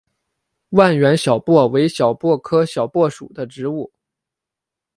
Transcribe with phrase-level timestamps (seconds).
[0.69, 3.91] 万源小檗为小檗科小檗属的植物。